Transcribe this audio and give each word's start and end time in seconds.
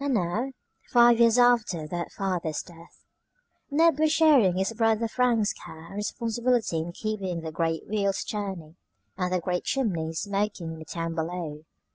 And 0.00 0.14
now, 0.14 0.52
five 0.88 1.20
years 1.20 1.36
after 1.36 1.86
that 1.86 2.10
father's 2.10 2.62
death, 2.62 3.04
Ned 3.70 3.98
was 3.98 4.10
sharing 4.10 4.56
his 4.56 4.72
brother 4.72 5.06
Frank's 5.06 5.52
care 5.52 5.88
and 5.88 5.96
responsibility 5.96 6.78
in 6.78 6.92
keeping 6.92 7.42
the 7.42 7.52
great 7.52 7.86
wheels 7.86 8.24
turning 8.24 8.76
and 9.18 9.30
the 9.30 9.38
great 9.38 9.64
chimneys 9.64 10.20
smoking 10.20 10.72
in 10.72 10.78
the 10.78 10.86
town 10.86 11.14
below. 11.14 11.66